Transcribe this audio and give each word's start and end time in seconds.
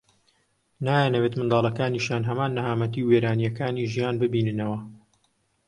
نایانەوێت 0.85 1.33
منداڵەکانیشیان 1.39 2.23
هەمان 2.29 2.51
نەهامەتی 2.57 3.03
و 3.03 3.09
وێرانەییەکانی 3.11 3.89
ژیان 3.93 4.15
ببیننەوە 4.21 4.79